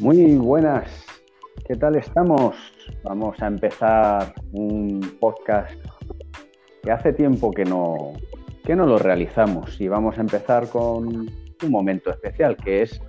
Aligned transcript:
Muy 0.00 0.34
buenas, 0.34 1.06
¿qué 1.68 1.76
tal 1.76 1.94
estamos? 1.94 2.56
Vamos 3.04 3.40
a 3.40 3.46
empezar 3.46 4.34
un 4.50 5.00
podcast 5.20 5.72
que 6.82 6.90
hace 6.90 7.12
tiempo 7.12 7.52
que 7.52 7.64
no, 7.64 8.14
que 8.64 8.74
no 8.74 8.86
lo 8.86 8.98
realizamos 8.98 9.80
y 9.80 9.86
vamos 9.86 10.18
a 10.18 10.22
empezar 10.22 10.68
con 10.68 11.06
un 11.06 11.70
momento 11.70 12.10
especial 12.10 12.56
que 12.56 12.82
es 12.82 13.00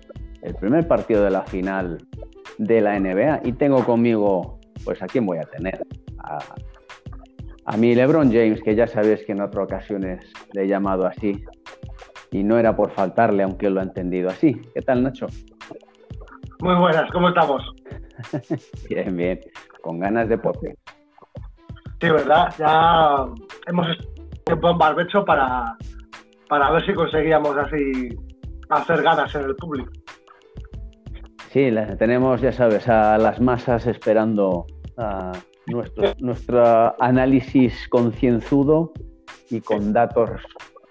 el 0.44 0.54
primer 0.54 0.88
partido 0.88 1.24
de 1.24 1.32
la 1.32 1.42
final 1.42 1.98
de 2.60 2.82
la 2.82 3.00
NBA 3.00 3.42
y 3.46 3.54
tengo 3.54 3.84
conmigo, 3.84 4.60
pues 4.84 5.02
a 5.02 5.08
quién 5.08 5.26
voy 5.26 5.40
a 5.40 5.46
tener, 5.46 5.88
a, 6.20 6.38
a 7.66 7.78
mi 7.78 7.96
LeBron 7.96 8.32
James, 8.32 8.62
que 8.62 8.76
ya 8.76 8.86
sabéis 8.86 9.26
que 9.26 9.32
en 9.32 9.42
otras 9.42 9.66
ocasiones 9.66 10.32
le 10.54 10.66
he 10.66 10.68
llamado 10.68 11.08
así 11.08 11.44
y 12.30 12.44
no 12.44 12.60
era 12.60 12.76
por 12.76 12.92
faltarle, 12.92 13.42
aunque 13.42 13.72
lo 13.72 13.80
ha 13.80 13.84
entendido 13.84 14.30
así. 14.30 14.62
¿Qué 14.76 14.84
tal, 14.84 15.02
Nacho? 15.02 15.28
Muy 16.60 16.76
buenas, 16.76 17.12
¿cómo 17.12 17.30
estamos? 17.30 17.64
bien, 18.90 19.16
bien, 19.16 19.40
con 19.82 20.00
ganas 20.00 20.30
de 20.30 20.38
pote. 20.38 20.76
Sí, 22.02 22.10
¿verdad? 22.10 22.54
Ya 22.58 23.26
hemos 23.68 23.88
tiempo 24.46 24.70
en 24.70 24.78
barbecho 24.78 25.26
para, 25.26 25.78
para 26.50 26.72
ver 26.72 26.86
si 26.86 26.94
conseguíamos 26.94 27.58
así 27.58 28.10
hacer 28.70 29.02
ganas 29.02 29.34
en 29.36 29.44
el 29.44 29.56
público. 29.56 29.92
Sí, 31.52 31.74
tenemos, 31.98 32.42
ya 32.42 32.52
sabes, 32.52 32.88
a 32.90 33.18
las 33.18 33.40
masas 33.40 33.88
esperando 33.88 34.66
a 34.98 35.32
nuestro, 35.68 36.14
nuestro 36.20 37.02
análisis 37.02 37.88
concienzudo 37.90 38.92
y 39.50 39.62
con 39.62 39.94
datos 39.94 40.30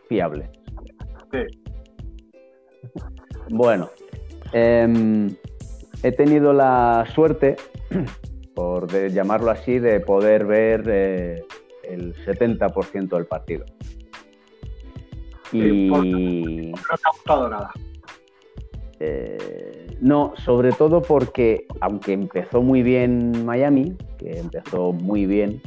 fiables. 0.09 0.49
Bueno, 3.51 3.91
em, 4.53 5.35
he 6.05 6.13
tenido 6.13 6.53
la 6.53 7.07
suerte, 7.15 7.57
por 8.55 8.93
llamarlo 9.11 9.51
así, 9.51 9.79
de 9.79 10.01
poder 10.01 10.45
ver 10.45 10.85
eh, 10.87 11.45
el 11.83 12.15
70% 12.27 13.09
del 13.09 13.25
partido. 13.25 13.65
Y 15.51 15.89
no 15.89 16.03
te 16.03 16.73
ha 17.05 17.11
gustado 17.11 17.49
nada. 17.49 17.71
Eh, 19.01 19.97
no, 20.03 20.35
sobre 20.37 20.73
todo 20.73 21.01
porque, 21.01 21.67
aunque 21.81 22.13
empezó 22.13 22.61
muy 22.61 22.83
bien 22.83 23.47
Miami, 23.47 23.97
que 24.19 24.39
empezó 24.39 24.93
muy 24.93 25.25
bien, 25.25 25.63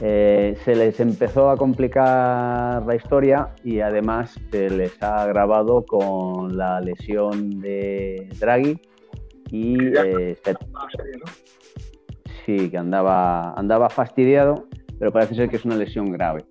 eh, 0.00 0.56
se 0.64 0.76
les 0.76 1.00
empezó 1.00 1.50
a 1.50 1.56
complicar 1.56 2.86
la 2.86 2.94
historia 2.94 3.48
y 3.64 3.80
además 3.80 4.38
se 4.52 4.70
les 4.70 5.02
ha 5.02 5.24
agravado 5.24 5.84
con 5.84 6.56
la 6.56 6.80
lesión 6.80 7.60
de 7.60 8.28
Draghi 8.38 8.80
y 9.50 9.76
eh, 9.96 10.36
sí 12.44 12.70
que 12.70 12.78
andaba 12.78 13.52
andaba 13.54 13.90
fastidiado 13.90 14.66
pero 14.98 15.12
parece 15.12 15.34
ser 15.34 15.48
que 15.48 15.56
es 15.56 15.64
una 15.64 15.76
lesión 15.76 16.10
grave 16.12 16.44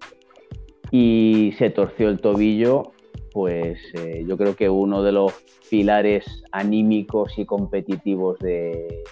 y 0.92 1.54
se 1.58 1.70
torció 1.70 2.10
el 2.10 2.20
tobillo 2.20 2.94
pues 3.32 3.80
eh, 3.94 4.24
yo 4.28 4.38
creo 4.38 4.56
que 4.56 4.70
uno 4.70 5.04
de 5.04 5.12
los 5.12 5.34
pilares 5.70 6.44
anímicos 6.52 7.38
y 7.38 7.46
competitivos 7.46 8.40
de, 8.40 9.04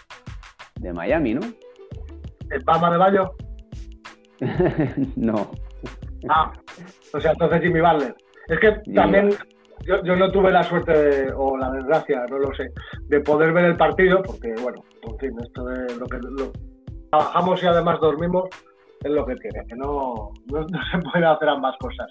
de 0.80 0.94
Miami, 0.94 1.36
¿no? 1.36 1.42
¿El 2.50 2.64
Palma 2.64 2.92
de 2.92 2.98
Bayo? 2.98 3.36
no. 5.16 5.52
Ah, 6.30 6.52
o 7.14 7.20
sea, 7.20 7.32
entonces 7.32 7.62
Jimmy 7.62 7.82
Butler. 7.82 8.16
Es 8.48 8.60
que 8.60 8.72
también 8.94 9.30
yo, 9.86 10.16
no 10.16 10.32
tuve 10.32 10.52
la 10.52 10.64
suerte 10.64 11.32
o 11.36 11.58
la 11.58 11.72
desgracia, 11.72 12.26
no 12.30 12.40
lo 12.40 12.54
sé, 12.56 12.72
de 13.08 13.20
poder 13.22 13.54
ver 13.54 13.66
el 13.66 13.78
partido, 13.78 14.22
porque 14.24 14.54
bueno, 14.62 14.84
en 15.04 15.18
fin, 15.18 15.32
esto 15.44 15.66
de 15.66 15.96
lo 15.96 16.06
que 16.06 16.20
trabajamos 17.10 17.64
y 17.64 17.68
además 17.68 18.00
dormimos 18.00 18.50
es 19.04 19.12
lo 19.12 19.26
que 19.26 19.36
tiene, 19.36 19.66
que 19.68 19.76
no, 19.76 20.32
se 20.92 20.98
puede 21.00 21.26
hacer 21.26 21.50
ambas 21.50 21.76
cosas. 21.80 22.08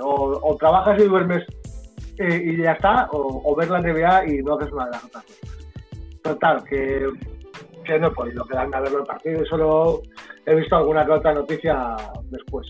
O, 0.00 0.56
trabajas 0.58 1.00
y 1.00 1.04
duermes 1.04 1.44
eh, 2.18 2.42
y 2.44 2.62
ya 2.62 2.72
está, 2.72 3.08
o, 3.12 3.54
ver 3.56 3.70
la 3.70 3.80
NBA 3.80 4.26
y 4.26 4.42
no 4.42 4.54
haces 4.54 4.72
una 4.72 4.86
de 4.86 4.90
las 4.92 5.04
otras 5.04 5.24
Total, 6.22 6.64
que 6.64 7.06
no 7.98 8.08
he 8.08 8.10
podido 8.10 8.44
quedarme 8.44 8.76
a 8.76 8.80
verlo 8.80 8.98
el 8.98 9.06
partido 9.06 9.42
y 9.42 9.46
solo 9.46 10.02
he 10.44 10.54
visto 10.54 10.76
alguna 10.76 11.06
que 11.06 11.12
otra 11.12 11.32
noticia 11.32 11.96
después. 12.24 12.66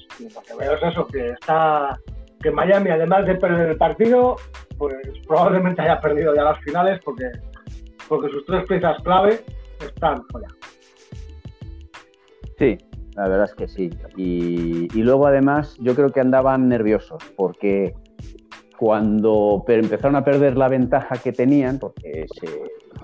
veo 0.58 0.74
es 0.74 0.82
eso, 0.82 1.06
que 1.06 1.30
está 1.30 1.98
que 2.40 2.50
Miami, 2.50 2.90
además 2.90 3.26
de 3.26 3.34
perder 3.34 3.70
el 3.70 3.76
partido, 3.76 4.36
pues 4.76 4.94
probablemente 5.26 5.82
haya 5.82 6.00
perdido 6.00 6.34
ya 6.34 6.44
las 6.44 6.58
finales 6.60 7.00
porque, 7.04 7.24
porque 8.08 8.30
sus 8.30 8.44
tres 8.46 8.66
piezas 8.66 9.02
clave 9.02 9.44
están 9.80 10.24
fuera. 10.28 10.48
Sí, 12.58 12.76
la 13.14 13.28
verdad 13.28 13.44
es 13.44 13.54
que 13.54 13.68
sí. 13.68 13.90
Y, 14.16 14.88
luego 15.02 15.26
además 15.26 15.76
yo 15.80 15.94
creo 15.94 16.10
que 16.10 16.20
andaban 16.20 16.68
nerviosos 16.68 17.22
porque 17.36 17.94
cuando 18.78 19.64
empezaron 19.66 20.16
a 20.16 20.24
perder 20.24 20.56
la 20.56 20.68
ventaja 20.68 21.16
que 21.16 21.32
tenían, 21.32 21.78
porque 21.78 22.26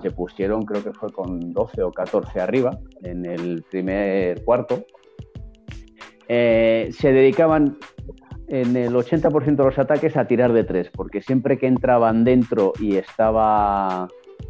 se, 0.01 0.11
pusieron, 0.11 0.63
creo 0.63 0.83
que 0.83 0.93
fue 0.93 1.11
con 1.11 1.51
12 1.51 1.83
o 1.83 1.91
14 1.91 2.39
arriba 2.39 2.77
en 3.03 3.25
el 3.25 3.63
primer 3.63 4.43
cuarto, 4.45 4.85
eh, 6.27 6.89
se 6.91 7.11
dedicaban 7.11 7.77
en 8.47 8.75
el 8.75 8.93
80% 8.93 9.55
de 9.55 9.63
los 9.63 9.79
ataques 9.79 10.15
a 10.17 10.27
tirar 10.27 10.53
de 10.53 10.63
tres, 10.63 10.89
porque 10.91 11.21
siempre 11.21 11.57
que 11.57 11.67
entraban 11.67 12.23
dentro 12.23 12.73
y 12.79 12.97
estaba 12.97 14.07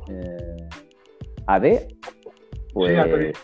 eh, 0.10 0.68
AD, 1.48 1.66
pues 2.74 3.38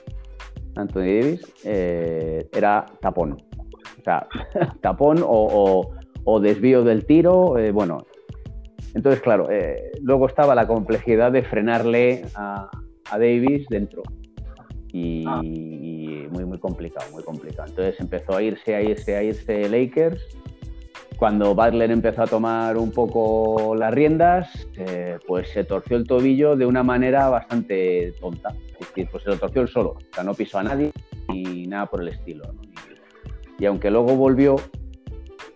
Anthony 0.76 1.00
Davis, 1.00 1.54
eh, 1.64 2.48
era 2.54 2.86
tapón. 3.02 3.34
O 3.34 4.04
sea, 4.04 4.28
tapón 4.82 5.24
o 5.24 5.96
o 6.24 6.40
desvío 6.40 6.84
del 6.84 7.06
tiro, 7.06 7.58
eh, 7.58 7.72
bueno. 7.72 8.06
Entonces, 8.94 9.22
claro, 9.22 9.50
eh, 9.50 9.92
luego 10.02 10.28
estaba 10.28 10.54
la 10.54 10.68
complejidad 10.68 11.32
de 11.32 11.44
frenarle 11.44 12.24
a, 12.36 12.70
Davis 13.12 13.66
dentro. 13.70 14.04
Y, 14.94 15.26
muy, 16.32 16.46
muy 16.46 16.60
complicado, 16.60 17.10
muy 17.12 17.24
complicado. 17.24 17.70
Entonces 17.70 18.00
empezó 18.00 18.36
a 18.36 18.42
irse, 18.42 18.76
a 18.76 18.82
irse, 18.82 19.16
a 19.16 19.24
irse 19.24 19.70
Lakers. 19.70 20.22
Cuando 21.18 21.54
Butler 21.54 21.92
empezó 21.92 22.24
a 22.24 22.28
tomar 22.28 22.78
un 22.78 22.92
poco 22.92 23.76
las 23.76 23.94
riendas, 23.94 24.68
eh, 24.76 25.20
pues 25.28 25.50
se 25.50 25.64
torció 25.64 25.98
el 25.98 26.08
tobillo 26.08 26.56
de 26.56 26.66
una 26.66 26.82
manera 26.82 27.30
bastante 27.30 28.14
tonta. 28.20 28.56
Es 28.80 28.88
decir, 28.88 29.08
pues 29.12 29.24
se 29.24 29.30
lo 29.30 29.38
torció 29.38 29.62
él 29.62 29.68
solo. 29.68 29.90
O 29.92 30.16
sea, 30.16 30.24
no 30.24 30.34
pisó 30.34 30.58
a 30.58 30.64
nadie 30.64 30.92
ni 31.30 31.68
nada 31.68 31.86
por 31.86 32.02
el 32.02 32.08
estilo. 32.08 32.44
y 33.60 33.66
aunque 33.66 33.92
luego 33.92 34.16
volvió, 34.16 34.56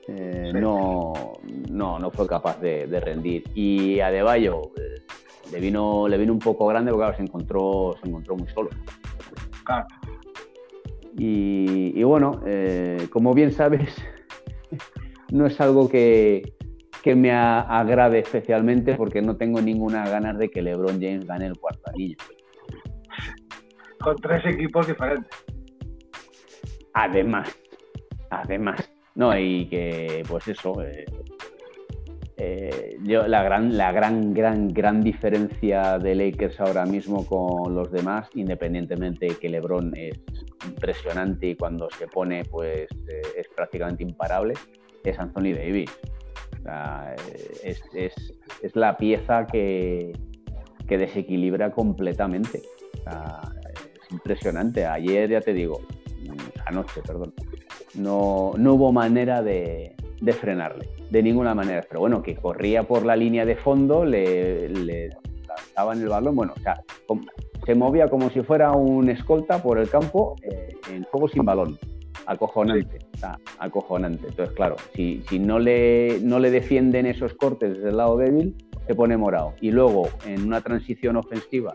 eh, 0.08 0.52
no, 0.53 1.34
no, 1.72 1.97
no 1.97 2.12
fue 2.12 2.28
capaz 2.28 2.59
de, 2.59 2.85
rendir. 3.00 3.44
Y 3.56 4.00
a 4.02 4.12
Deballo 4.12 4.72
eh, 4.78 5.02
le, 5.52 5.59
vino, 5.59 6.08
le 6.08 6.18
vino 6.18 6.34
un 6.34 6.40
poco 6.40 6.68
grande 6.68 6.91
porque 6.91 7.18
se, 7.18 7.24
encontró, 7.24 7.96
se 8.02 8.08
encontró 8.08 8.35
muy 8.35 8.47
solo. 8.50 8.69
Y, 11.18 12.03
bueno, 12.03 12.42
eh, 12.46 13.08
como 13.09 13.34
bien 13.34 13.52
sabes, 13.52 13.96
no 15.31 15.46
es 15.46 15.59
algo 15.62 15.88
que, 15.88 16.53
que 17.03 17.16
me 17.16 17.31
agrade 17.31 18.20
especialmente 18.20 18.96
porque 18.96 19.22
no 19.22 19.38
tengo 19.38 19.62
ninguna 19.62 20.08
ganas 20.09 20.38
de 20.38 20.50
que 20.50 20.62
LeBron 20.62 21.02
James 21.02 21.26
gane 21.26 21.46
el 21.46 21.58
cuarto 21.58 21.90
anillo. 21.92 22.18
Con 24.00 24.16
tres 24.18 24.46
equipos 24.46 24.88
diferentes. 24.88 25.31
Además, 26.94 27.58
además. 28.30 28.92
No, 29.16 29.38
y 29.38 29.68
que, 29.68 30.24
pues 30.28 30.47
eso, 30.50 30.82
eh, 30.82 31.06
eh, 32.38 32.97
yo, 33.03 33.28
la 33.28 33.44
gran, 33.44 33.78
la 33.78 33.94
gran, 33.94 34.34
gran, 34.34 34.67
gran 34.67 35.02
diferencia 35.02 35.97
de 35.97 36.16
Lakers 36.16 36.59
ahora 36.59 36.85
mismo 36.85 37.26
con 37.26 37.73
los 37.73 37.91
demás, 37.91 38.29
independientemente 38.35 39.28
de 39.28 39.35
que 39.35 39.47
LeBron 39.47 39.94
es 39.96 40.20
impresionante 40.85 41.47
y 41.47 41.55
cuando 41.55 41.90
se 41.90 42.08
pone, 42.08 42.43
pues 42.46 42.87
eh, 43.08 43.22
es 43.37 43.47
prácticamente 43.55 44.03
imparable, 44.03 44.53
es 45.03 45.17
Anthony 45.17 45.53
Davis. 45.53 45.91
es, 47.64 48.76
la 48.76 48.97
pieza 48.97 49.47
que, 49.47 50.14
que 50.87 50.97
desequilibra 50.97 51.72
completamente. 51.72 52.59
es 52.59 54.11
impresionante. 54.11 54.85
Ayer, 54.85 55.29
ya 55.29 55.41
te 55.41 55.53
digo, 55.53 55.82
anoche, 56.66 57.02
perdón, 57.02 57.34
no, 57.96 58.52
no 58.58 58.73
hubo 58.73 58.91
manera 58.91 59.41
de, 59.41 59.96
frenarle, 60.40 60.90
de 61.09 61.23
ninguna 61.23 61.55
manera. 61.55 61.84
Pero 61.88 62.02
bueno, 62.02 62.22
que 62.22 62.35
corría 62.35 62.84
por 62.84 63.05
la 63.05 63.16
línea 63.16 63.46
de 63.46 63.55
fondo, 63.55 64.05
le, 64.05 64.70
le 64.70 65.09
lanzaban 65.47 66.02
el 66.02 66.09
balón, 66.09 66.35
bueno, 66.35 66.53
o 66.55 66.59
sea, 66.59 66.84
se 67.66 67.76
movía 67.76 68.08
como 68.08 68.29
si 68.29 68.41
fuera 68.41 68.72
un 68.72 69.09
escolta 69.09 69.62
por 69.62 69.79
el 69.79 69.90
campo 69.90 70.35
eh, 70.44 70.76
en 70.91 71.03
juego 71.03 71.28
sin 71.28 71.44
balón. 71.46 71.78
Acojonante, 72.28 73.00
acojonante. 73.59 74.28
Entonces, 74.28 74.56
claro, 74.56 74.78
si, 74.94 75.23
no, 75.40 75.59
le, 75.59 76.20
no 76.22 76.40
le 76.40 76.50
defienden 76.50 77.06
esos 77.06 77.34
cortes 77.34 77.76
desde 77.76 77.90
el 77.90 77.97
lado 77.97 78.17
débil, 78.17 78.56
se 78.88 78.96
pone 78.96 79.17
morado. 79.17 79.53
Y 79.62 79.72
luego, 79.72 80.08
en 80.26 80.46
una 80.46 80.62
transición 80.62 81.17
ofensiva, 81.17 81.73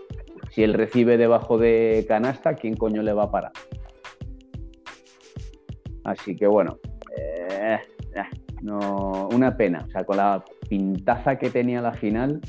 si 0.50 0.62
él 0.62 0.74
recibe 0.74 1.16
debajo 1.16 1.58
de 1.58 2.04
canasta, 2.08 2.54
¿quién 2.54 2.76
coño 2.76 3.02
le 3.02 3.12
va 3.12 3.24
a 3.24 3.30
parar? 3.30 3.52
Así 6.04 6.34
que 6.34 6.46
bueno, 6.46 6.78
eh, 7.16 7.78
eh, 8.14 8.22
no, 8.62 9.28
una 9.32 9.56
pena. 9.56 9.84
O 9.86 9.90
sea, 9.90 10.04
con 10.04 10.16
la 10.16 10.44
pintaza 10.68 11.36
que 11.36 11.50
tenía 11.50 11.80
la 11.80 11.92
final, 11.92 12.40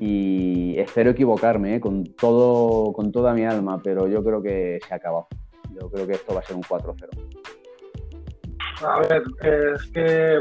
y 0.00 0.78
espero 0.78 1.10
equivocarme 1.10 1.76
eh, 1.76 1.80
con, 1.80 2.04
todo, 2.04 2.92
con 2.92 3.12
toda 3.12 3.34
mi 3.34 3.44
alma, 3.44 3.80
pero 3.84 4.08
yo 4.08 4.24
creo 4.24 4.42
que 4.42 4.80
se 4.86 4.94
ha 4.94 4.96
acabado. 4.96 5.28
Yo 5.78 5.88
creo 5.90 6.06
que 6.06 6.14
esto 6.14 6.34
va 6.34 6.40
a 6.40 6.42
ser 6.42 6.56
un 6.56 6.62
4-0. 6.62 7.08
A 8.82 9.00
ver, 9.00 9.22
es 9.42 9.92
que 9.92 10.38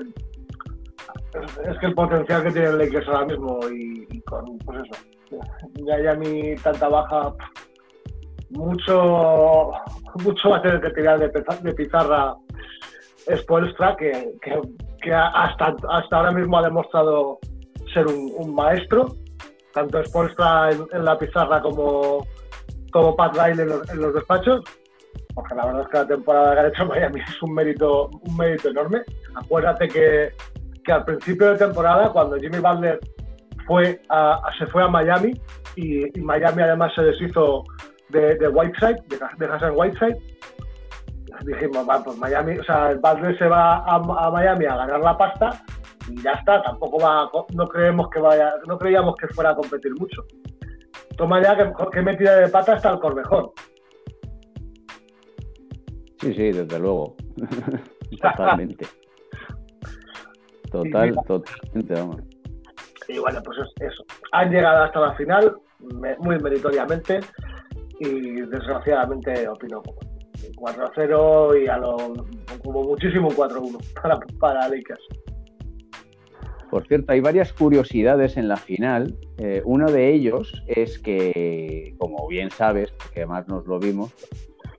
es 1.70 1.78
que 1.80 1.86
el 1.86 1.94
potencial 1.94 2.44
que 2.44 2.52
tiene 2.52 2.70
el 2.70 2.78
Lakers 2.78 3.08
ahora 3.08 3.26
mismo 3.26 3.60
y, 3.70 4.22
con, 4.22 4.58
pues 4.60 4.80
eso, 4.82 5.02
ya 5.86 6.02
ya 6.02 6.14
mi 6.16 6.56
tanta 6.56 6.88
baja, 6.88 7.34
mucho, 8.50 9.72
mucho 10.24 10.50
va 10.50 10.58
a 10.58 10.62
tener 10.62 10.82
que 10.82 10.90
tirar 10.92 11.20
de, 11.20 11.30
de 11.30 11.74
pizarra 11.74 12.36
Spoelstra, 13.38 13.96
que, 13.96 14.34
que, 14.42 15.14
hasta, 15.14 15.76
hasta 15.90 16.18
ahora 16.18 16.32
mismo 16.32 16.58
ha 16.58 16.64
demostrado 16.64 17.40
ser 17.94 18.08
un, 18.08 18.54
maestro, 18.54 19.14
tanto 19.74 20.04
Spoelstra 20.04 20.72
en, 20.72 21.06
la 21.06 21.18
pizarra 21.18 21.62
como, 21.62 22.26
como 22.92 23.16
Pat 23.16 23.36
Riley 23.36 23.66
en 23.66 24.00
los, 24.02 24.14
despachos, 24.14 24.62
porque 25.34 25.56
la 25.56 25.66
verdad 25.66 25.82
es 25.82 25.88
que 25.88 25.98
la 25.98 26.08
temporada 26.08 26.54
que 26.54 26.60
ha 26.60 26.68
hecho 26.68 26.86
Miami 26.86 27.22
es 27.22 27.44
un 27.44 27.54
mérito, 27.54 28.10
un 28.10 28.38
mérito 28.38 28.70
enorme. 28.70 29.02
Acuérdate 29.36 29.88
que 29.88 30.34
que 30.84 30.92
al 30.92 31.06
principio 31.06 31.52
de 31.52 31.58
temporada, 31.58 32.12
cuando 32.12 32.38
Jimmy 32.38 32.60
Butler 32.60 33.00
fue 33.68 34.02
se 34.58 34.66
fue 34.68 34.84
a 34.84 34.88
Miami 34.88 35.34
y, 35.76 36.20
Miami 36.20 36.64
además 36.64 36.92
se 36.96 37.04
deshizo 37.04 37.64
de, 38.10 38.48
Whiteside, 38.48 38.98
de, 39.38 39.46
Hassan 39.46 39.74
Whiteside, 39.76 40.18
dijimos, 41.46 41.88
va, 41.88 42.04
pues 42.04 42.18
Miami, 42.18 42.58
o 42.58 42.64
sea, 42.64 42.92
el 42.92 42.98
Butler 42.98 43.38
se 43.38 43.48
va 43.48 43.84
a, 43.86 44.32
Miami 44.32 44.66
a 44.66 44.78
ganar 44.78 45.00
la 45.00 45.18
pasta 45.18 45.62
y 46.10 46.22
ya 46.22 46.32
está, 46.32 46.62
tampoco 46.62 47.00
va, 47.00 47.30
no 47.54 47.68
creemos 47.68 48.10
que 48.10 48.20
vaya, 48.20 48.54
no 48.68 48.78
creíamos 48.78 49.16
que 49.16 49.28
fuera 49.28 49.52
a 49.52 49.56
competir 49.56 49.92
mucho. 50.00 50.24
Toma 51.18 51.42
ya 51.42 51.56
que, 51.58 51.72
que 51.92 52.02
metida 52.02 52.38
de 52.38 52.48
pata 52.50 52.76
está 52.76 52.92
el 52.92 53.00
Corvejón. 53.00 53.52
Sí, 56.20 56.34
sí, 56.34 56.52
desde 56.52 56.80
luego. 56.80 57.16
Totalmente. 58.22 58.86
Total, 60.72 61.16
totalmente, 61.26 61.94
vamos. 61.94 62.22
Y 63.08 63.18
bueno, 63.18 63.42
pues 63.44 63.58
eso. 63.80 64.04
Han 64.34 64.52
llegado 64.52 64.84
hasta 64.84 65.00
la 65.00 65.16
final, 65.16 65.58
muy 66.20 66.38
meritoriamente, 66.40 67.22
y 68.00 68.42
desgraciadamente 68.42 69.48
opino 69.48 69.82
4-0 70.56 71.64
y 71.64 71.68
a 71.68 71.78
lo 71.78 72.14
como 72.64 72.84
muchísimo 72.84 73.30
4-1 73.30 74.02
para, 74.02 74.20
para 74.40 74.70
Lakers. 74.70 75.08
Por 76.70 76.86
cierto, 76.88 77.12
hay 77.12 77.20
varias 77.20 77.52
curiosidades 77.54 78.38
en 78.38 78.48
la 78.48 78.58
final. 78.58 79.18
Eh, 79.38 79.62
uno 79.66 79.92
de 79.92 80.14
ellos 80.14 80.64
es 80.68 81.00
que, 81.00 81.96
como 81.98 82.28
bien 82.28 82.52
sabes, 82.52 82.92
porque 82.92 83.22
además 83.22 83.48
nos 83.48 83.66
lo 83.66 83.80
vimos, 83.80 84.14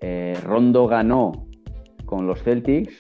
eh, 0.00 0.38
Rondo 0.44 0.86
ganó 0.86 1.46
con 2.06 2.26
los 2.26 2.42
Celtics 2.42 2.94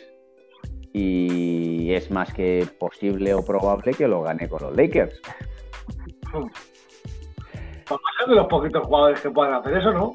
y 0.92 1.92
es 1.92 2.10
más 2.10 2.32
que 2.32 2.66
posible 2.78 3.32
o 3.34 3.44
probable 3.44 3.94
que 3.94 4.08
lo 4.08 4.22
gane 4.22 4.48
con 4.48 4.62
los 4.62 4.76
Lakers. 4.76 5.20
Pues 6.32 8.00
ser 8.18 8.28
de 8.28 8.34
los 8.34 8.46
poquitos 8.46 8.86
jugadores 8.86 9.20
que 9.20 9.30
puedan 9.30 9.54
hacer 9.54 9.76
eso, 9.76 9.92
¿no? 9.92 10.12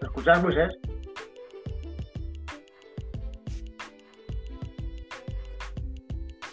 ¿Me 0.00 0.06
escuchas, 0.06 0.42
Moisés? 0.42 0.78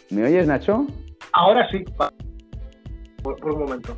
¿Me 0.10 0.24
oyes, 0.24 0.48
Nacho? 0.48 0.88
Ahora 1.34 1.70
sí, 1.70 1.84
por 3.22 3.54
un 3.54 3.60
momento. 3.60 3.98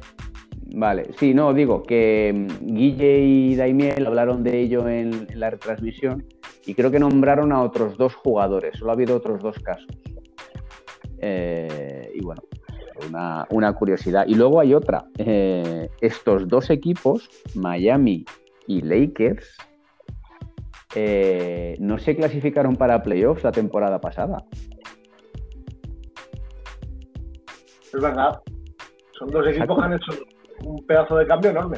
Vale, 0.73 1.11
sí, 1.17 1.33
no, 1.33 1.53
digo 1.53 1.83
que 1.83 2.33
mm, 2.33 2.73
Guille 2.73 3.19
y 3.19 3.55
Daimiel 3.55 4.05
hablaron 4.05 4.44
de 4.44 4.59
ello 4.59 4.88
en, 4.88 5.27
la 5.35 5.49
retransmisión 5.49 6.25
y 6.65 6.73
creo 6.73 6.91
que 6.91 6.99
nombraron 6.99 7.51
a 7.51 7.61
otros 7.61 7.97
dos 7.97 8.15
jugadores, 8.15 8.77
solo 8.77 8.91
ha 8.91 8.94
habido 8.94 9.15
otros 9.15 9.41
dos 9.41 9.57
casos. 9.59 9.88
Eh, 11.19 12.11
y 12.13 12.21
bueno, 12.21 12.41
una, 13.49 13.73
curiosidad. 13.73 14.25
Y 14.27 14.35
luego 14.35 14.59
hay 14.59 14.73
otra, 14.73 15.05
eh, 15.17 15.89
estos 16.01 16.47
dos 16.47 16.69
equipos, 16.69 17.29
Miami 17.55 18.25
y 18.67 18.81
Lakers, 18.81 19.57
eh, 20.95 21.75
no 21.79 21.97
se 21.97 22.15
clasificaron 22.15 22.75
para 22.75 23.01
playoffs 23.01 23.43
la 23.43 23.51
temporada 23.51 23.99
pasada. 23.99 24.43
Es 27.93 28.01
verdad. 28.01 28.41
Son 29.17 29.29
dos 29.29 29.47
equipos 29.47 29.77
que 29.77 29.85
han 29.85 29.93
hecho 29.93 30.11
un 30.63 30.85
pedazo 30.85 31.17
de 31.17 31.25
cambio 31.25 31.51
enorme. 31.51 31.77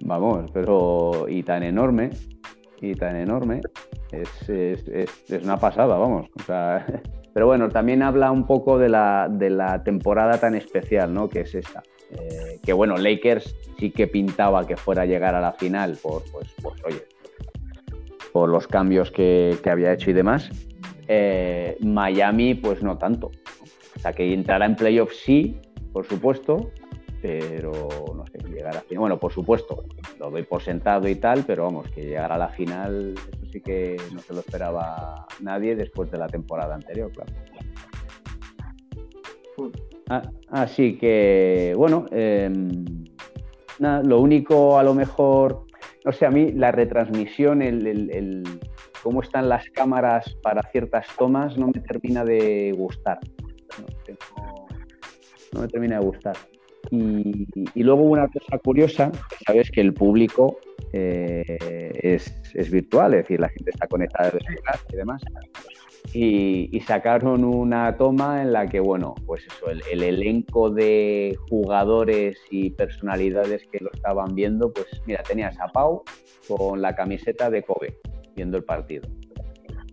Vamos, 0.00 0.50
pero 0.52 1.26
y 1.28 1.42
tan 1.42 1.62
enorme, 1.62 2.10
y 2.80 2.94
tan 2.94 3.16
enorme, 3.16 3.60
es, 4.12 4.48
es, 4.48 5.42
una 5.42 5.58
pasada, 5.58 5.96
vamos. 5.96 6.28
pero 7.34 7.46
bueno, 7.46 7.68
también 7.68 8.02
habla 8.02 8.30
un 8.30 8.46
poco 8.46 8.78
de 8.78 8.88
la, 8.90 9.28
de 9.30 9.50
la 9.50 9.82
temporada 9.82 10.38
tan 10.38 10.54
especial, 10.54 11.12
¿no? 11.12 11.28
Que 11.28 11.40
es 11.40 11.54
esta. 11.54 11.82
Eh, 12.10 12.43
que 12.64 12.72
bueno, 12.72 12.96
Lakers 12.96 13.54
sí 13.78 13.90
que 13.90 14.06
pintaba 14.06 14.66
que 14.66 14.76
fuera 14.76 15.02
a 15.02 15.06
llegar 15.06 15.34
a 15.34 15.40
la 15.40 15.52
final 15.52 15.98
por, 16.02 16.22
pues, 16.32 16.48
pues 16.62 16.84
oye, 16.84 17.06
por 18.32 18.48
los 18.48 18.66
cambios 18.66 19.10
que, 19.10 19.58
había 19.70 19.92
hecho 19.92 20.10
y 20.10 20.12
demás. 20.12 20.50
Eh, 21.06 21.76
Miami, 21.80 22.54
pues 22.54 22.82
no 22.82 22.98
tanto. 22.98 23.30
O 23.96 24.00
sea, 24.00 24.12
que 24.12 24.32
entrará 24.32 24.66
en 24.66 24.76
playoffs 24.76 25.16
sí, 25.16 25.60
por 25.92 26.06
supuesto, 26.06 26.70
pero 27.22 27.88
no 28.14 28.26
sé, 28.26 28.38
llegar 28.48 28.76
a 28.76 28.80
final. 28.80 29.00
Bueno, 29.00 29.18
por 29.20 29.32
supuesto, 29.32 29.84
lo 30.18 30.30
doy 30.30 30.42
por 30.42 30.62
sentado 30.62 31.08
y 31.08 31.14
tal, 31.14 31.44
pero 31.46 31.64
vamos, 31.64 31.88
que 31.90 32.02
llegar 32.02 32.32
a 32.32 32.38
la 32.38 32.48
final, 32.48 33.14
eso 33.14 33.46
sí 33.52 33.60
que 33.60 33.96
no 34.12 34.18
se 34.20 34.32
lo 34.32 34.40
esperaba 34.40 35.26
nadie 35.40 35.76
después 35.76 36.10
de 36.10 36.18
la 36.18 36.26
temporada 36.26 36.74
anterior, 36.74 37.12
claro. 37.12 37.32
Ah, 40.14 40.22
así 40.62 40.96
que, 40.96 41.72
bueno, 41.76 42.06
em, 42.12 42.84
lo 43.78 44.20
único 44.20 44.78
a 44.78 44.82
lo 44.84 44.94
mejor, 44.94 45.66
no 46.04 46.12
sé, 46.12 46.26
a 46.26 46.30
mí 46.30 46.52
la 46.52 46.70
retransmisión, 46.70 47.62
el, 47.62 48.44
cómo 49.02 49.22
están 49.22 49.48
las 49.48 49.68
cámaras 49.70 50.36
para 50.42 50.62
ciertas 50.70 51.06
tomas, 51.18 51.58
no 51.58 51.66
me 51.66 51.80
termina 51.80 52.24
de 52.24 52.72
gustar. 52.76 53.18
no 55.52 55.60
me 55.62 55.68
termina 55.68 55.98
de 55.98 56.04
gustar. 56.04 56.36
Y, 56.90 57.82
luego 57.82 58.02
una 58.02 58.28
cosa 58.28 58.58
curiosa, 58.58 59.10
sabes 59.46 59.70
que 59.70 59.80
el 59.80 59.94
público 59.94 60.58
eh, 60.92 61.56
es, 62.02 62.70
virtual, 62.70 63.14
es 63.14 63.22
decir, 63.22 63.40
la 63.40 63.48
gente 63.48 63.70
está 63.70 63.88
conectada 63.88 64.30
desde 64.30 64.60
y 64.92 64.96
demás. 64.96 65.22
Y, 66.12 66.80
sacaron 66.86 67.44
una 67.44 67.96
toma 67.96 68.42
en 68.42 68.52
la 68.52 68.66
que, 68.66 68.78
bueno, 68.78 69.14
pues 69.26 69.46
eso, 69.46 69.70
el, 69.70 70.02
elenco 70.02 70.70
de 70.70 71.36
jugadores 71.48 72.36
y 72.50 72.70
personalidades 72.70 73.66
que 73.72 73.78
lo 73.82 73.90
estaban 73.92 74.34
viendo, 74.34 74.72
pues 74.72 74.86
mira, 75.06 75.22
tenías 75.22 75.58
a 75.60 75.68
Pau 75.68 76.04
con 76.46 76.82
la 76.82 76.94
camiseta 76.94 77.50
de 77.50 77.62
Kobe 77.62 77.98
viendo 78.36 78.58
el 78.58 78.64
partido. 78.64 79.08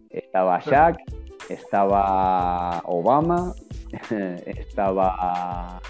Estaba 0.10 0.60
Shaq, 0.60 0.98
estaba 1.50 2.82
Obama, 2.86 3.56
estaba 4.46 5.82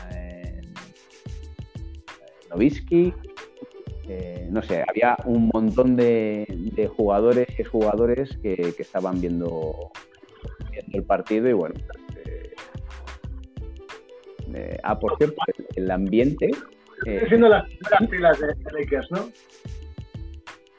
Novisky, 2.52 3.14
eh, 4.14 4.48
no 4.52 4.62
sé, 4.62 4.84
había 4.88 5.16
un 5.26 5.50
montón 5.54 5.96
de, 5.96 6.46
jugadores 6.98 7.48
y 7.58 7.64
jugadores 7.64 8.38
que, 8.42 8.76
estaban 8.78 9.22
viendo, 9.22 9.92
el 10.94 11.04
partido 11.04 11.50
y 11.50 11.54
bueno. 11.54 11.76
Eh, 12.26 12.54
eh, 14.54 14.78
ah, 14.84 15.00
por 15.00 15.18
cierto, 15.18 15.42
el 15.76 15.92
ambiente. 15.92 16.52
Estoy 17.06 17.30
siendo 17.30 17.50
las, 17.50 17.68
filas 18.10 18.40
de 18.40 18.56
Lakers, 18.72 19.12
¿no? 19.12 19.30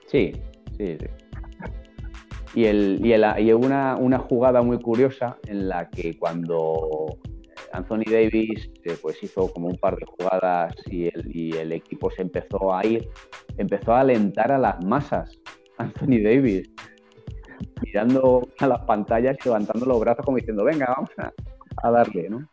Sí, 0.06 0.32
sí, 0.76 0.96
sí. 0.98 1.06
Y, 2.54 2.66
el, 2.66 3.00
y, 3.02 3.12
el, 3.12 3.24
y 3.38 3.52
una, 3.52 3.96
una 3.96 4.18
jugada 4.18 4.62
muy 4.62 4.78
curiosa 4.78 5.38
en 5.46 5.68
la 5.68 5.88
que 5.88 6.18
cuando 6.18 7.18
Anthony 7.72 8.04
Davis 8.10 8.70
eh, 8.84 8.96
pues 9.00 9.22
hizo 9.22 9.50
como 9.52 9.68
un 9.68 9.76
par 9.76 9.96
de 9.96 10.04
jugadas 10.04 10.74
y 10.90 11.08
el, 11.56 11.72
equipo 11.72 12.10
se 12.10 12.22
empezó 12.22 12.74
a 12.74 12.84
ir, 12.86 13.08
empezó 13.56 13.94
a 13.94 14.00
alentar 14.00 14.52
a 14.52 14.58
las 14.58 14.84
masas. 14.84 15.38
Anthony 15.78 16.22
Davis, 16.22 16.70
mirando 17.82 18.48
a 18.58 18.66
las 18.66 18.80
pantallas 18.80 19.36
y 19.40 19.48
levantando 19.48 19.86
los 19.86 20.00
brazos 20.00 20.24
como 20.24 20.38
diciendo, 20.38 20.64
venga, 20.64 20.86
vamos 20.96 21.10
a, 21.18 21.90
darle, 21.90 22.28
¿no? 22.28 22.48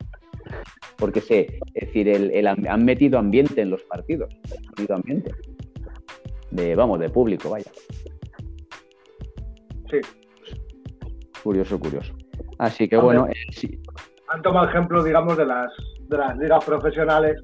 Porque 0.97 1.21
sé, 1.21 1.59
es 1.73 1.87
decir, 1.87 2.07
el, 2.07 2.47
han 2.47 2.85
metido 2.85 3.19
ambiente 3.19 3.61
en 3.61 3.69
los 3.69 3.83
partidos, 3.83 4.33
han 4.51 4.69
metido 4.77 4.95
ambiente. 4.95 5.31
De, 6.51 6.75
vamos, 6.75 6.99
de 6.99 7.09
público, 7.09 7.51
vaya. 7.51 7.71
Sí. 9.89 9.99
Curioso, 11.43 11.79
curioso. 11.79 12.13
Así 12.57 12.87
que 12.87 12.97
bueno, 12.97 13.27
eh, 13.27 13.33
sí. 13.51 13.79
Han 14.29 14.41
tomado 14.41 14.67
ejemplo, 14.69 15.03
digamos, 15.03 15.37
de 15.37 15.45
las, 15.45 15.71
de 16.07 16.17
las 16.17 16.37
ligas 16.37 16.65
profesionales 16.65 17.41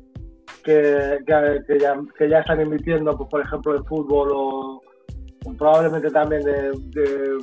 que, 0.63 1.20
que, 1.25 1.80
ya, 1.80 2.00
que 2.18 2.30
ya 2.30 2.39
están 2.39 2.62
invirtiendo, 2.62 3.15
pues, 3.15 3.30
por 3.30 3.42
ejemplo, 3.42 3.74
de 3.74 3.84
fútbol 3.84 4.30
o 4.34 4.82
probablemente 5.54 6.10
también 6.10 6.42
de, 6.44 7.38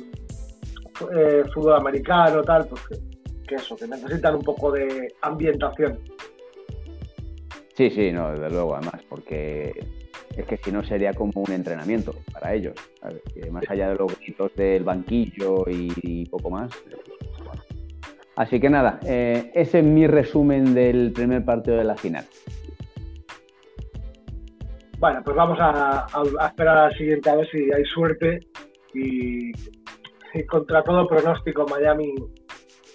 eh, 1.15 1.43
fútbol 1.53 1.75
americano, 1.75 2.41
tal, 2.43 2.67
pues 2.67 2.81
que, 3.47 3.55
eso, 3.55 3.75
que 3.75 3.87
necesitan 3.87 4.35
un 4.35 4.43
poco 4.43 4.71
de 4.71 5.13
ambientación. 5.21 5.99
Sí, 7.75 7.89
sí, 7.89 8.11
no, 8.11 8.31
desde 8.31 8.49
luego, 8.51 8.75
además, 8.75 9.01
porque 9.09 9.73
es 10.35 10.45
que 10.45 10.57
si 10.57 10.71
no 10.71 10.83
sería 10.83 11.13
como 11.13 11.31
un 11.35 11.51
entrenamiento 11.51 12.13
para 12.31 12.53
ellos, 12.53 12.73
más 13.51 13.63
allá 13.69 13.89
de 13.89 13.95
los 13.95 14.19
gritos 14.19 14.53
del 14.55 14.83
banquillo 14.83 15.65
y, 15.67 16.25
poco 16.27 16.49
más. 16.49 16.71
Así 18.35 18.59
que 18.59 18.69
nada, 18.69 18.99
eh, 19.05 19.51
ese 19.53 19.79
es 19.79 19.85
mi 19.85 20.07
resumen 20.07 20.73
del 20.73 21.11
primer 21.13 21.45
partido 21.45 21.77
de 21.77 21.83
la 21.83 21.95
final. 21.95 22.25
Bueno, 25.03 25.21
pues 25.23 25.35
vamos 25.35 25.57
a, 25.59 26.07
esperar 26.47 26.77
a 26.77 26.87
la 26.87 26.91
siguiente 26.95 27.29
a 27.29 27.35
ver 27.35 27.47
si 27.49 27.71
hay 27.71 27.83
suerte 27.85 28.39
y, 28.93 29.51
contra 30.49 30.83
todo 30.83 31.07
pronóstico 31.07 31.65
Miami 31.67 32.13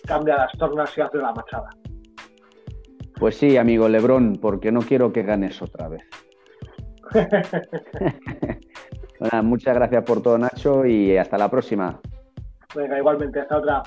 cambia 0.06 0.36
las 0.36 0.52
tornas 0.58 0.96
y 0.96 1.00
hace 1.00 1.18
la 1.18 1.32
machada. 1.32 1.68
Pues 3.18 3.36
sí, 3.36 3.56
amigo 3.56 3.88
Lebrón, 3.88 4.38
porque 4.40 4.70
no 4.70 4.80
quiero 4.80 5.12
que 5.12 5.22
ganes 5.22 5.60
otra 5.60 5.88
vez. 5.88 6.02
bueno, 9.20 9.42
muchas 9.42 9.74
gracias 9.74 10.04
por 10.04 10.22
todo, 10.22 10.38
Nacho, 10.38 10.84
y 10.84 11.16
hasta 11.16 11.38
la 11.38 11.50
próxima. 11.50 12.00
Venga, 12.74 12.98
igualmente, 12.98 13.40
hasta 13.40 13.58
otra. 13.58 13.82